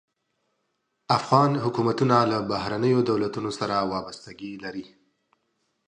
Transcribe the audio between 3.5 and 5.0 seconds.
سره وابستګي لري.